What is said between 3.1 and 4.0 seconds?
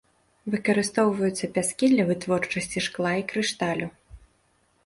і крышталю.